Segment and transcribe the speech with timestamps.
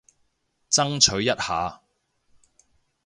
[0.71, 1.79] 爭取一下